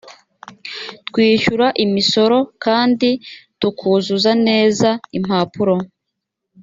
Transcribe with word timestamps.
twishyura 1.07 1.67
imisoro 1.85 2.37
kandi 2.63 3.09
tukuzuza 3.59 4.31
neza 4.47 4.89
impapuro 5.17 5.75